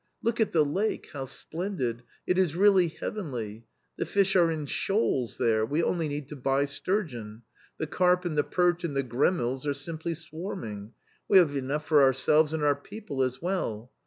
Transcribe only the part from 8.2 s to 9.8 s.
and the perch and the gremilles are